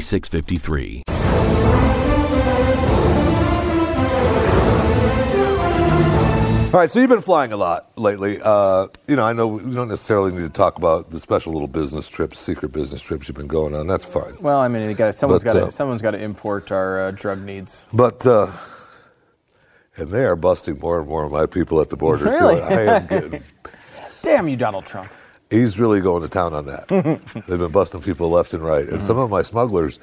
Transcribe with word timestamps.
4653. 0.00 1.02
All 6.72 6.78
right, 6.78 6.88
so 6.88 7.00
you've 7.00 7.08
been 7.08 7.20
flying 7.20 7.52
a 7.52 7.56
lot 7.56 7.90
lately. 7.98 8.38
Uh, 8.40 8.86
you 9.08 9.16
know, 9.16 9.24
I 9.24 9.32
know 9.32 9.48
we 9.48 9.74
don't 9.74 9.88
necessarily 9.88 10.30
need 10.30 10.42
to 10.42 10.48
talk 10.48 10.78
about 10.78 11.10
the 11.10 11.18
special 11.18 11.52
little 11.52 11.66
business 11.66 12.06
trips, 12.06 12.38
secret 12.38 12.70
business 12.70 13.02
trips 13.02 13.26
you've 13.26 13.36
been 13.36 13.48
going 13.48 13.74
on. 13.74 13.88
That's 13.88 14.04
fine. 14.04 14.34
Well, 14.40 14.60
I 14.60 14.68
mean, 14.68 14.88
you 14.88 14.94
got 14.94 15.12
someone's 15.16 15.42
But, 15.42 15.52
got 15.54 15.62
uh, 15.64 15.70
someone's 15.70 16.00
got 16.00 16.12
to 16.12 16.22
import 16.22 16.70
our 16.70 17.08
uh, 17.08 17.10
drug 17.10 17.40
needs. 17.42 17.86
But 17.92 18.24
uh, 18.24 18.52
and 19.96 20.10
they 20.10 20.24
are 20.24 20.36
busting 20.36 20.78
more 20.78 21.00
and 21.00 21.08
more 21.08 21.24
of 21.24 21.32
my 21.32 21.46
people 21.46 21.80
at 21.80 21.90
the 21.90 21.96
border 21.96 22.26
Really? 22.26 22.60
too. 22.60 22.62
I 22.62 22.80
am 22.82 23.06
getting. 23.08 23.42
Damn 24.22 24.48
you, 24.48 24.56
Donald 24.56 24.86
Trump. 24.86 25.10
He's 25.50 25.78
really 25.78 26.00
going 26.00 26.22
to 26.22 26.28
town 26.28 26.54
on 26.54 26.66
that. 26.66 26.86
They've 27.48 27.58
been 27.58 27.72
busting 27.72 28.02
people 28.02 28.30
left 28.30 28.54
and 28.54 28.62
right, 28.62 28.88
and 28.88 29.02
some 29.02 29.18
of 29.18 29.30
my 29.30 29.42
smugglers, 29.42 29.98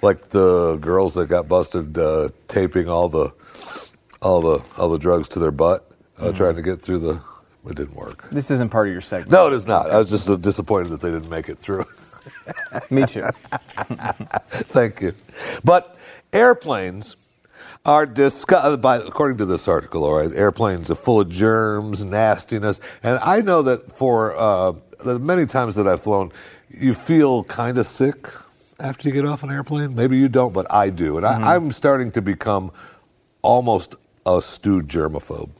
like 0.00 0.28
the 0.30 0.76
girls 0.76 1.14
that 1.14 1.28
got 1.28 1.48
busted 1.48 1.98
uh, 1.98 2.28
taping 2.46 2.88
all 2.88 3.08
the 3.08 3.32
all 4.20 4.40
the 4.40 4.64
all 4.78 4.88
the 4.88 4.98
drugs 4.98 5.28
to 5.30 5.40
their 5.40 5.50
butt, 5.50 5.90
uh, 6.18 6.32
trying 6.32 6.56
to 6.56 6.62
get 6.62 6.80
through 6.80 6.98
the. 6.98 7.20
It 7.64 7.76
didn't 7.76 7.94
work. 7.94 8.28
This 8.30 8.50
isn't 8.50 8.70
part 8.70 8.88
of 8.88 8.92
your 8.92 9.00
segment. 9.00 9.30
No, 9.30 9.46
it 9.46 9.52
is 9.52 9.68
not. 9.68 9.88
I 9.92 9.96
was 9.96 10.10
just 10.10 10.28
uh, 10.28 10.34
disappointed 10.34 10.88
that 10.88 11.00
they 11.00 11.12
didn't 11.12 11.30
make 11.30 11.48
it 11.48 11.58
through. 11.60 11.84
Me 12.90 13.06
too. 13.06 13.22
Thank 14.50 15.00
you. 15.00 15.14
But 15.62 15.96
airplanes 16.32 17.14
are 17.84 18.04
discussed 18.04 18.80
by 18.80 18.96
according 18.96 19.38
to 19.38 19.44
this 19.44 19.68
article. 19.68 20.04
All 20.04 20.14
right, 20.14 20.32
airplanes 20.34 20.90
are 20.90 20.96
full 20.96 21.20
of 21.20 21.28
germs, 21.28 22.02
nastiness, 22.04 22.80
and 23.02 23.18
I 23.18 23.40
know 23.42 23.62
that 23.62 23.92
for 23.92 24.36
uh, 24.36 24.72
the 25.04 25.18
many 25.18 25.46
times 25.46 25.76
that 25.76 25.86
I've 25.86 26.02
flown, 26.02 26.32
you 26.70 26.94
feel 26.94 27.44
kind 27.44 27.78
of 27.78 27.86
sick 27.86 28.28
after 28.80 29.08
you 29.08 29.14
get 29.14 29.26
off 29.26 29.42
an 29.42 29.50
airplane. 29.50 29.94
Maybe 29.94 30.16
you 30.16 30.28
don't, 30.28 30.52
but 30.52 30.66
I 30.70 30.90
do, 30.90 31.16
and 31.16 31.26
I, 31.26 31.54
I'm 31.54 31.72
starting 31.72 32.10
to 32.12 32.22
become 32.22 32.72
almost 33.42 33.96
a 34.26 34.40
stewed 34.40 34.88
germaphobe. 34.88 35.50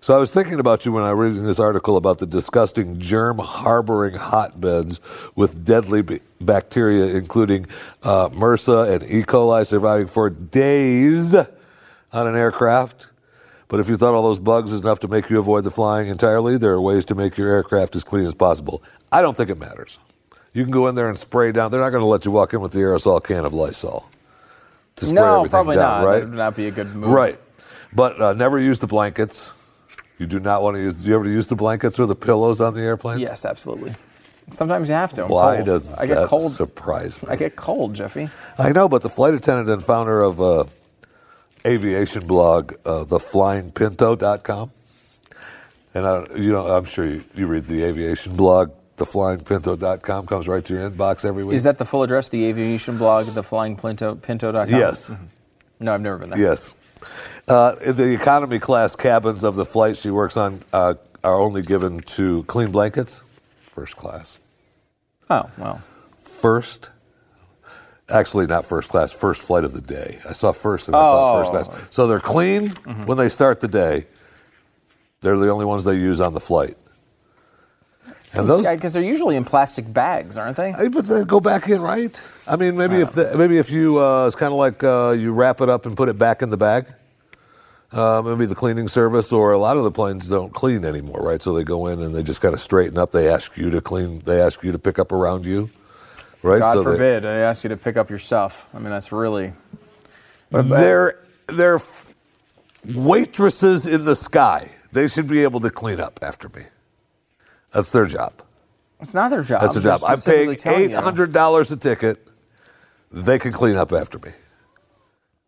So 0.00 0.14
I 0.16 0.18
was 0.18 0.34
thinking 0.34 0.58
about 0.58 0.84
you 0.84 0.90
when 0.90 1.04
I 1.04 1.14
was 1.14 1.34
reading 1.34 1.46
this 1.46 1.60
article 1.60 1.96
about 1.96 2.18
the 2.18 2.26
disgusting 2.26 2.98
germ 2.98 3.38
harboring 3.38 4.14
hotbeds 4.14 4.98
with 5.36 5.64
deadly 5.64 6.02
b- 6.02 6.18
bacteria, 6.40 7.14
including 7.14 7.66
uh, 8.02 8.28
MRSA 8.30 8.94
and 8.94 9.04
E. 9.04 9.22
coli, 9.22 9.64
surviving 9.64 10.08
for 10.08 10.28
days 10.28 11.36
on 11.36 12.26
an 12.26 12.34
aircraft. 12.34 13.06
But 13.72 13.80
if 13.80 13.88
you 13.88 13.96
thought 13.96 14.12
all 14.12 14.22
those 14.22 14.38
bugs 14.38 14.70
is 14.70 14.80
enough 14.80 15.00
to 15.00 15.08
make 15.08 15.30
you 15.30 15.38
avoid 15.38 15.64
the 15.64 15.70
flying 15.70 16.08
entirely, 16.08 16.58
there 16.58 16.72
are 16.72 16.80
ways 16.82 17.06
to 17.06 17.14
make 17.14 17.38
your 17.38 17.48
aircraft 17.48 17.96
as 17.96 18.04
clean 18.04 18.26
as 18.26 18.34
possible. 18.34 18.82
I 19.10 19.22
don't 19.22 19.34
think 19.34 19.48
it 19.48 19.58
matters. 19.58 19.98
You 20.52 20.62
can 20.62 20.70
go 20.70 20.88
in 20.88 20.94
there 20.94 21.08
and 21.08 21.18
spray 21.18 21.52
down. 21.52 21.70
They're 21.70 21.80
not 21.80 21.88
going 21.88 22.02
to 22.02 22.06
let 22.06 22.26
you 22.26 22.32
walk 22.32 22.52
in 22.52 22.60
with 22.60 22.72
the 22.72 22.80
aerosol 22.80 23.24
can 23.24 23.46
of 23.46 23.54
Lysol 23.54 24.06
to 24.96 25.06
spray 25.06 25.14
no, 25.14 25.36
everything 25.36 25.50
probably 25.52 25.76
down, 25.76 26.02
not. 26.02 26.06
right? 26.06 26.18
That 26.18 26.28
would 26.28 26.36
not 26.36 26.54
be 26.54 26.66
a 26.66 26.70
good 26.70 26.94
move. 26.94 27.12
Right. 27.12 27.40
But 27.94 28.20
uh, 28.20 28.34
never 28.34 28.58
use 28.60 28.78
the 28.78 28.86
blankets. 28.86 29.50
You 30.18 30.26
do 30.26 30.38
not 30.38 30.62
want 30.62 30.76
to 30.76 30.82
use. 30.82 30.92
Do 30.92 31.08
you 31.08 31.14
ever 31.14 31.24
use 31.24 31.46
the 31.46 31.56
blankets 31.56 31.98
or 31.98 32.04
the 32.04 32.14
pillows 32.14 32.60
on 32.60 32.74
the 32.74 32.82
airplanes? 32.82 33.22
Yes, 33.22 33.46
absolutely. 33.46 33.94
Sometimes 34.50 34.90
you 34.90 34.96
have 34.96 35.14
to. 35.14 35.24
I'm 35.24 35.30
Why 35.30 35.56
cold. 35.56 35.66
does 35.66 35.94
I 35.94 36.04
get 36.04 36.16
that 36.16 36.28
cold? 36.28 36.52
surprise 36.52 37.22
me? 37.22 37.30
I 37.30 37.36
get 37.36 37.56
cold, 37.56 37.94
Jeffy. 37.94 38.28
I 38.58 38.72
know, 38.72 38.86
but 38.86 39.00
the 39.00 39.08
flight 39.08 39.32
attendant 39.32 39.70
and 39.70 39.82
founder 39.82 40.20
of 40.20 40.42
uh, 40.42 40.64
aviation 41.66 42.26
blog, 42.26 42.72
uh, 42.84 43.04
theflyingpinto.com, 43.04 44.70
and 45.94 46.06
I, 46.06 46.26
you 46.36 46.52
know, 46.52 46.66
I'm 46.66 46.84
sure 46.84 47.06
you, 47.06 47.24
you 47.34 47.46
read 47.46 47.66
the 47.66 47.84
aviation 47.84 48.36
blog, 48.36 48.72
theflyingpinto.com 48.96 50.26
comes 50.26 50.48
right 50.48 50.64
to 50.64 50.74
your 50.74 50.90
inbox 50.90 51.24
every 51.24 51.44
week. 51.44 51.56
Is 51.56 51.64
that 51.64 51.78
the 51.78 51.84
full 51.84 52.02
address? 52.02 52.28
The 52.28 52.46
aviation 52.46 52.98
blog, 52.98 53.26
the 53.26 53.42
flyingpinto.com? 53.42 54.68
Yes. 54.68 55.12
No, 55.80 55.94
I've 55.94 56.00
never 56.00 56.18
been 56.18 56.30
there. 56.30 56.38
Yes. 56.38 56.76
Uh, 57.48 57.74
the 57.74 58.14
economy 58.14 58.58
class 58.60 58.94
cabins 58.94 59.42
of 59.42 59.56
the 59.56 59.64
flight 59.64 59.96
she 59.96 60.10
works 60.10 60.36
on 60.36 60.62
uh, 60.72 60.94
are 61.24 61.40
only 61.40 61.62
given 61.62 62.00
to 62.00 62.44
clean 62.44 62.70
blankets, 62.70 63.24
first 63.60 63.96
class. 63.96 64.38
Oh, 65.28 65.50
well. 65.58 65.80
First, 66.20 66.90
actually 68.12 68.46
not 68.46 68.64
first 68.64 68.88
class, 68.88 69.10
first 69.12 69.42
flight 69.42 69.64
of 69.64 69.72
the 69.72 69.80
day. 69.80 70.18
I 70.28 70.32
saw 70.32 70.52
first 70.52 70.88
and 70.88 70.96
I 70.96 71.00
thought 71.00 71.38
first 71.40 71.52
Oh. 71.52 71.56
Mm-hmm. 71.58 71.70
class. 71.72 71.86
So 71.90 72.06
they're 72.06 72.20
clean 72.20 72.68
when 73.06 73.18
they 73.18 73.28
start 73.28 73.60
the 73.60 73.68
day. 73.68 74.06
They're 75.20 75.38
the 75.38 75.50
only 75.50 75.64
ones 75.64 75.84
they 75.84 75.94
use 75.94 76.20
on 76.20 76.34
the 76.34 76.40
flight. 76.40 76.76
And 78.34 78.48
those, 78.48 78.66
Because 78.66 78.94
they're 78.94 79.02
usually 79.02 79.36
in 79.36 79.44
plastic 79.44 79.92
bags, 79.92 80.38
aren't 80.38 80.56
they? 80.56 80.72
Hey, 80.72 80.88
but 80.88 81.04
they 81.06 81.24
go 81.24 81.38
back 81.38 81.68
in, 81.68 81.82
right? 81.82 82.18
I 82.46 82.56
mean, 82.56 82.76
maybe 82.78 83.00
if 83.00 83.12
the, 83.12 83.36
maybe 83.36 83.58
if 83.58 83.70
you 83.70 83.98
uh, 84.00 84.26
it's 84.26 84.34
kind 84.36 84.52
of 84.52 84.58
like 84.58 84.82
uh, 84.82 85.10
you 85.10 85.32
wrap 85.32 85.60
it 85.60 85.68
up 85.68 85.84
and 85.86 85.94
put 85.96 86.08
it 86.08 86.16
back 86.18 86.40
in 86.42 86.48
the 86.50 86.56
bag. 86.56 86.86
Uh, 87.92 88.22
maybe 88.24 88.46
the 88.46 88.54
cleaning 88.54 88.88
service 88.88 89.32
or 89.32 89.52
a 89.52 89.58
lot 89.58 89.76
of 89.76 89.82
the 89.84 89.90
planes 89.90 90.26
don't 90.26 90.54
clean 90.54 90.82
anymore, 90.86 91.20
right? 91.20 91.42
So 91.42 91.52
they 91.52 91.62
go 91.62 91.88
in 91.88 92.00
and 92.00 92.14
they 92.14 92.22
just 92.22 92.40
kind 92.40 92.54
of 92.54 92.60
straighten 92.60 92.96
up. 92.96 93.10
They 93.12 93.28
ask 93.28 93.54
you 93.58 93.68
to 93.68 93.82
clean. 93.82 94.20
They 94.20 94.40
ask 94.40 94.62
you 94.62 94.72
to 94.72 94.78
pick 94.78 94.98
up 94.98 95.12
around 95.12 95.44
you, 95.44 95.68
right? 96.42 96.58
God 96.58 96.72
so 96.72 96.82
they- 96.82 96.90
forbid 96.92 97.24
I 97.24 97.36
ask 97.38 97.64
you 97.64 97.68
to 97.70 97.76
pick 97.76 97.96
up 97.96 98.10
your 98.10 98.18
stuff. 98.18 98.68
I 98.74 98.78
mean, 98.78 98.90
that's 98.90 99.12
really. 99.12 99.52
They're 100.50 101.18
they're 101.46 101.80
waitresses 102.84 103.86
in 103.86 104.04
the 104.04 104.14
sky. 104.14 104.70
They 104.92 105.08
should 105.08 105.26
be 105.26 105.42
able 105.42 105.60
to 105.60 105.70
clean 105.70 106.00
up 106.00 106.18
after 106.22 106.48
me. 106.50 106.64
That's 107.72 107.90
their 107.92 108.06
job. 108.06 108.34
It's 109.00 109.14
not 109.14 109.30
their 109.30 109.42
job. 109.42 109.62
That's 109.62 109.74
their 109.74 109.82
job. 109.82 110.02
I'm 110.06 110.20
paying 110.20 110.54
telling 110.56 110.80
eight 110.82 110.90
you. 110.90 111.26
dollars 111.26 111.72
a 111.72 111.76
ticket. 111.76 112.28
They 113.10 113.38
can 113.38 113.52
clean 113.52 113.76
up 113.76 113.92
after 113.92 114.18
me. 114.18 114.30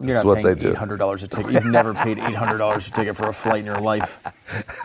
You're 0.06 0.14
That's 0.16 0.24
not 0.26 0.36
what 0.36 0.42
they 0.42 0.54
do. 0.54 0.70
Eight 0.70 0.76
hundred 0.76 0.98
dollars 0.98 1.22
a 1.22 1.28
ticket. 1.28 1.52
You've 1.52 1.66
never 1.66 1.94
paid 1.94 2.18
eight 2.18 2.34
hundred 2.34 2.58
dollars 2.58 2.88
a 2.88 2.90
ticket 2.90 3.16
for 3.16 3.28
a 3.28 3.32
flight 3.32 3.60
in 3.60 3.66
your 3.66 3.78
life. 3.78 4.20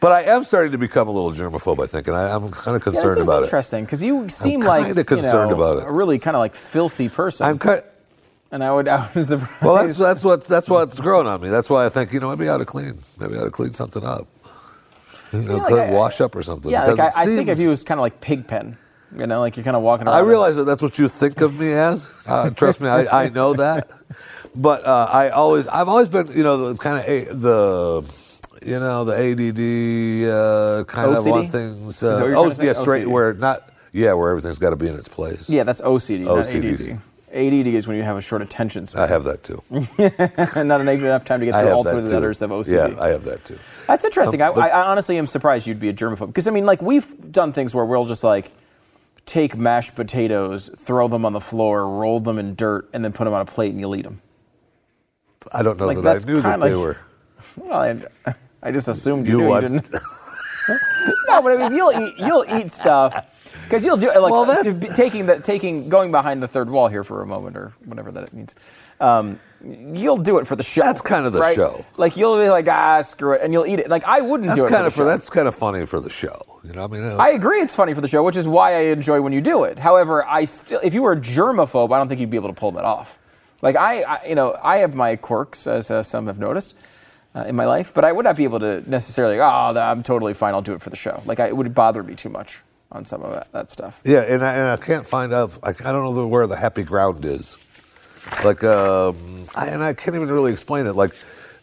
But 0.00 0.12
I 0.12 0.22
am 0.24 0.44
starting 0.44 0.72
to 0.72 0.78
become 0.78 1.08
a 1.08 1.10
little 1.10 1.32
germaphobe, 1.32 1.82
I 1.82 1.86
think, 1.86 2.06
and 2.08 2.16
I, 2.16 2.34
I'm 2.34 2.50
kind 2.50 2.76
of 2.76 2.82
Yeah, 2.86 2.92
concerned 2.92 3.20
is 3.20 3.26
about 3.28 3.42
it. 3.42 3.46
interesting 3.46 3.84
because 3.84 4.02
you 4.02 4.28
seem 4.28 4.60
like 4.60 4.86
kinda 4.86 5.04
concerned 5.04 5.50
you 5.50 5.56
know, 5.56 5.62
about 5.62 5.82
it. 5.82 5.88
a 5.88 5.92
really 5.92 6.18
kind 6.18 6.36
of 6.36 6.40
like 6.40 6.54
filthy 6.54 7.08
person. 7.08 7.46
I'm 7.46 7.58
kind. 7.58 7.82
and 8.52 8.62
I 8.62 8.70
would, 8.72 8.86
I 8.88 9.08
was 9.14 9.28
surprised. 9.28 9.62
Well, 9.62 9.74
that's 9.86 9.96
that's 9.98 10.24
what 10.24 10.44
that's 10.44 10.68
what's 10.68 11.00
growing 11.00 11.26
on 11.26 11.40
me. 11.40 11.48
That's 11.48 11.70
why 11.70 11.86
I 11.86 11.88
think 11.88 12.12
you 12.12 12.20
know 12.20 12.28
maybe 12.28 12.48
I 12.48 12.54
ought 12.54 12.58
to 12.58 12.64
clean. 12.66 12.94
Maybe 13.18 13.36
I 13.36 13.40
ought 13.40 13.44
to 13.44 13.50
clean 13.50 13.72
something 13.72 14.04
up. 14.04 14.26
You 15.32 15.42
know, 15.42 15.56
Yeah, 15.56 15.62
like 15.62 15.72
clean- 15.72 15.80
I- 15.88 15.90
wash 15.92 16.20
up 16.20 16.36
or 16.36 16.42
something. 16.42 16.70
yeah, 16.70 16.86
like 16.86 17.00
I, 17.00 17.22
I 17.22 17.24
think 17.24 17.48
of 17.48 17.56
seems- 17.56 17.60
you 17.66 17.72
as 17.72 17.82
kind 17.82 17.98
of 17.98 18.02
like 18.02 18.20
Pigpen. 18.20 18.76
You 19.16 19.26
know, 19.26 19.40
like 19.40 19.56
you're 19.56 19.64
kind 19.64 19.76
of 19.76 19.82
walking 19.82 20.08
around. 20.08 20.16
I 20.16 20.20
realize 20.20 20.56
that 20.56 20.64
that's 20.64 20.82
what 20.82 20.98
you 20.98 21.08
think 21.08 21.40
of 21.40 21.58
me 21.58 21.72
as. 21.72 22.10
Uh, 22.26 22.50
trust 22.50 22.80
me, 22.80 22.88
I, 22.88 23.24
I 23.24 23.28
know 23.28 23.54
that. 23.54 23.90
But 24.56 24.86
uh, 24.86 25.08
I 25.10 25.30
always, 25.30 25.66
I've 25.66 25.88
always 25.88 26.08
been, 26.08 26.28
you 26.28 26.44
know, 26.44 26.72
the 26.72 26.78
kind 26.78 26.96
of 26.98 27.04
a, 27.08 27.24
the, 27.34 28.02
you 28.64 28.78
know, 28.78 29.04
the 29.04 29.12
ADD 29.14 30.30
uh, 30.30 30.84
kind 30.84 31.10
of 31.10 31.24
OCD? 31.24 31.30
want 31.30 31.50
things. 31.50 31.94
Is 31.94 32.00
that 32.00 32.12
what 32.12 32.22
Uh, 32.22 32.26
you're 32.26 32.36
oh, 32.36 32.40
trying 32.42 32.50
to 32.50 32.56
say? 32.56 32.66
yeah, 32.66 32.72
straight 32.74 33.04
OCD. 33.06 33.10
where 33.10 33.32
not, 33.34 33.68
yeah, 33.90 34.12
where 34.12 34.30
everything's 34.30 34.60
got 34.60 34.70
to 34.70 34.76
be 34.76 34.86
in 34.86 34.94
its 34.94 35.08
place. 35.08 35.50
Yeah, 35.50 35.64
that's 35.64 35.80
OCD, 35.80 36.24
OCD. 36.26 36.88
not 36.90 37.00
ADD. 37.34 37.66
ADD 37.66 37.74
is 37.74 37.88
when 37.88 37.96
you 37.96 38.04
have 38.04 38.16
a 38.16 38.20
short 38.20 38.42
attention 38.42 38.86
span. 38.86 39.02
I 39.02 39.06
have 39.08 39.24
that 39.24 39.42
too. 39.42 39.60
and 40.54 40.68
not 40.68 40.82
enough 40.82 41.24
time 41.24 41.40
to 41.40 41.46
get 41.46 41.60
through 41.60 41.70
all 41.72 41.82
three 41.82 42.04
too. 42.04 42.12
letters 42.14 42.40
of 42.40 42.50
OCD. 42.50 42.96
Yeah, 42.96 43.02
I 43.02 43.08
have 43.08 43.24
that 43.24 43.44
too. 43.44 43.58
That's 43.88 44.04
interesting. 44.04 44.40
Um, 44.40 44.56
I, 44.56 44.68
I 44.68 44.86
honestly 44.86 45.18
am 45.18 45.26
surprised 45.26 45.66
you'd 45.66 45.80
be 45.80 45.88
a 45.88 45.92
germaphobe 45.92 46.28
because 46.28 46.46
I 46.46 46.52
mean, 46.52 46.64
like 46.64 46.80
we've 46.80 47.32
done 47.32 47.52
things 47.52 47.74
where 47.74 47.84
we'll 47.84 48.04
just 48.06 48.22
like 48.22 48.52
take 49.26 49.56
mashed 49.56 49.94
potatoes, 49.94 50.70
throw 50.78 51.08
them 51.08 51.24
on 51.24 51.32
the 51.32 51.40
floor, 51.40 51.88
roll 51.88 52.20
them 52.20 52.38
in 52.38 52.54
dirt, 52.54 52.88
and 52.92 53.04
then 53.04 53.12
put 53.12 53.24
them 53.24 53.34
on 53.34 53.40
a 53.40 53.44
plate 53.46 53.70
and 53.70 53.80
you'll 53.80 53.96
eat 53.96 54.02
them. 54.02 54.20
I 55.52 55.62
don't 55.62 55.78
know 55.78 55.86
Like, 55.86 55.98
that 56.02 56.22
I 56.22 56.30
knew 56.30 56.40
that 56.40 56.50
kinda 56.52 56.66
they 56.68 56.74
like- 56.74 56.82
were. 56.82 56.96
Well, 57.56 58.00
I, 58.26 58.34
I 58.62 58.70
just 58.70 58.88
assumed 58.88 59.26
you, 59.26 59.32
You 59.32 59.38
knew. 59.42 59.48
watched- 59.48 59.72
You 59.72 59.80
didn't. 59.80 60.02
no, 61.28 61.42
but 61.42 61.52
I 61.52 61.56
mean, 61.68 61.76
you'll 61.76 61.92
eat 61.92 62.14
you'll 62.18 62.44
eat 62.48 62.70
stuff 62.70 63.14
because 63.64 63.84
you'll 63.84 63.96
do 63.96 64.06
like 64.08 64.30
Well, 64.32 64.44
that- 64.46 64.94
taking 64.96 65.26
the 65.26 65.40
taking 65.40 65.88
going 65.88 66.10
behind 66.10 66.42
the 66.42 66.48
third 66.48 66.70
wall 66.70 66.88
here 66.88 67.04
for 67.04 67.22
a 67.22 67.26
moment 67.26 67.56
or 67.56 67.72
whatever 67.84 68.12
that 68.12 68.24
it 68.24 68.32
means. 68.32 68.54
Um, 69.00 69.40
you'll 69.92 70.18
do 70.18 70.38
it 70.38 70.46
for 70.46 70.54
the 70.56 70.62
show. 70.62 70.82
That's 70.82 71.00
kind 71.00 71.26
of 71.26 71.32
the 71.32 71.40
right? 71.40 71.56
show. 71.56 71.84
Like 71.96 72.16
you'll 72.16 72.38
be 72.38 72.48
like 72.48 72.68
ah 72.68 73.02
screw 73.02 73.32
it, 73.32 73.40
and 73.42 73.52
you'll 73.52 73.66
eat 73.66 73.80
it. 73.80 73.90
Like 73.90 74.04
I 74.04 74.20
wouldn't 74.20 74.48
That's 74.48 74.60
do 74.60 74.66
it 74.66 74.70
kind 74.70 74.82
for 74.82 74.86
of 74.86 74.92
the 74.92 74.96
for 74.96 75.02
show. 75.02 75.04
that's 75.06 75.30
kind 75.30 75.48
of 75.48 75.54
funny 75.54 75.84
for 75.84 75.98
the 76.00 76.10
show. 76.10 76.60
You 76.62 76.72
know, 76.72 76.86
what 76.86 76.96
I 76.96 77.00
mean, 77.00 77.10
uh, 77.10 77.16
I 77.16 77.30
agree, 77.30 77.60
it's 77.60 77.74
funny 77.74 77.92
for 77.92 78.00
the 78.00 78.08
show, 78.08 78.22
which 78.22 78.36
is 78.36 78.46
why 78.46 78.74
I 78.74 78.80
enjoy 78.84 79.20
when 79.20 79.32
you 79.32 79.40
do 79.40 79.64
it. 79.64 79.78
However, 79.78 80.24
I 80.24 80.44
still, 80.46 80.80
if 80.82 80.94
you 80.94 81.02
were 81.02 81.12
a 81.12 81.20
germaphobe, 81.20 81.92
I 81.92 81.98
don't 81.98 82.08
think 82.08 82.20
you'd 82.20 82.30
be 82.30 82.36
able 82.38 82.48
to 82.48 82.54
pull 82.54 82.70
that 82.72 82.84
off. 82.84 83.18
Like 83.62 83.76
I, 83.76 84.02
I 84.02 84.26
you 84.26 84.34
know, 84.34 84.56
I 84.62 84.78
have 84.78 84.94
my 84.94 85.16
quirks, 85.16 85.66
as 85.66 85.90
uh, 85.90 86.02
some 86.02 86.26
have 86.28 86.38
noticed 86.38 86.74
uh, 87.34 87.40
in 87.48 87.56
my 87.56 87.66
life, 87.66 87.92
but 87.92 88.04
I 88.04 88.12
would 88.12 88.24
not 88.24 88.36
be 88.36 88.44
able 88.44 88.60
to 88.60 88.88
necessarily. 88.88 89.40
Oh, 89.40 89.44
I'm 89.44 90.02
totally 90.04 90.34
fine. 90.34 90.54
I'll 90.54 90.62
do 90.62 90.72
it 90.74 90.80
for 90.82 90.90
the 90.90 90.96
show. 90.96 91.22
Like 91.26 91.40
I, 91.40 91.48
it 91.48 91.56
would 91.56 91.74
bother 91.74 92.02
me 92.02 92.14
too 92.14 92.28
much 92.30 92.60
on 92.92 93.04
some 93.06 93.22
of 93.22 93.34
that, 93.34 93.50
that 93.52 93.70
stuff. 93.70 94.00
yeah, 94.04 94.20
and 94.20 94.44
I, 94.44 94.54
and 94.54 94.66
I 94.68 94.76
can't 94.76 95.06
find 95.06 95.32
out. 95.32 95.62
Like, 95.62 95.84
I 95.84 95.92
don't 95.92 96.14
know 96.14 96.26
where 96.26 96.46
the 96.46 96.56
happy 96.56 96.82
ground 96.84 97.24
is. 97.24 97.58
Like, 98.44 98.62
um, 98.64 99.16
I, 99.54 99.66
and 99.66 99.82
I 99.82 99.94
can't 99.94 100.14
even 100.16 100.30
really 100.30 100.52
explain 100.52 100.86
it. 100.86 100.94
Like, 100.94 101.12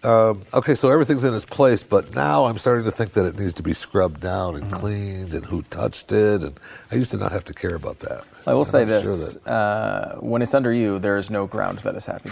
um, 0.04 0.42
okay, 0.54 0.76
so 0.76 0.90
everything's 0.92 1.24
in 1.24 1.34
its 1.34 1.46
place, 1.46 1.84
but 1.84 2.14
now 2.16 2.46
I'm 2.46 2.58
starting 2.58 2.86
to 2.86 2.92
think 2.92 3.12
that 3.12 3.26
it 3.26 3.40
needs 3.40 3.54
to 3.56 3.64
be 3.64 3.74
scrubbed 3.74 4.20
down 4.20 4.56
and 4.56 4.72
cleaned, 4.72 5.34
and 5.34 5.46
who 5.46 5.62
touched 5.64 6.12
it. 6.12 6.42
And 6.42 6.60
I 6.92 6.96
used 6.96 7.12
to 7.12 7.18
not 7.18 7.32
have 7.32 7.46
to 7.46 7.54
care 7.54 7.76
about 7.76 8.00
that. 8.00 8.24
I 8.48 8.54
will 8.54 8.62
I'm 8.62 8.66
say 8.66 8.86
not 8.86 9.04
sure 9.04 9.16
this: 9.16 9.34
that- 9.36 9.52
uh, 9.52 10.16
when 10.20 10.42
it's 10.42 10.54
under 10.54 10.74
you, 10.74 11.00
there 11.00 11.18
is 11.18 11.30
no 11.30 11.46
ground 11.48 11.80
that 11.80 11.96
is 11.96 12.06
happy. 12.08 12.32